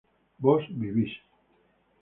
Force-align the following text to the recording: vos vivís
vos 0.39 0.65
vivís 0.79 1.13